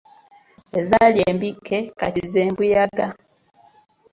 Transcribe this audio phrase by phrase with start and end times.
[0.79, 3.07] Ezaali embikke kati ze mbuyaga.